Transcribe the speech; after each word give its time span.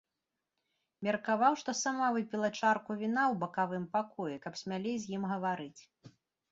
Меркаваў, 1.07 1.57
што 1.63 1.75
сама 1.83 2.09
выпіла 2.17 2.49
чарку 2.59 2.91
віна 3.03 3.23
ў 3.31 3.45
бакавым 3.45 3.87
пакоі, 3.95 4.35
каб 4.49 4.53
смялей 4.63 4.97
з 5.07 5.19
ім 5.19 5.23
гаварыць. 5.37 5.81